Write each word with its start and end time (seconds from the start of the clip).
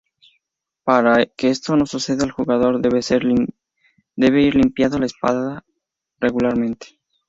Para 0.83 1.27
que 1.27 1.49
esto 1.51 1.75
no 1.75 1.85
suceda, 1.85 2.23
el 2.25 2.31
jugador 2.31 2.81
debe 2.81 3.01
de 3.03 4.33
ir 4.41 4.55
limpiando 4.55 4.97
la 4.97 5.05
espada 5.05 5.63
regularmente. 6.17 6.97